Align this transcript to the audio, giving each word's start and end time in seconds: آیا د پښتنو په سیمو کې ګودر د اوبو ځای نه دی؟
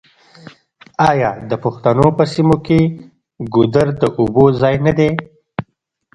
آیا 1.09 1.31
د 1.49 1.51
پښتنو 1.63 2.05
په 2.17 2.23
سیمو 2.33 2.57
کې 2.65 2.79
ګودر 3.53 3.87
د 4.01 4.03
اوبو 4.19 4.45
ځای 4.61 4.75
نه 4.85 4.91
دی؟ 4.97 5.09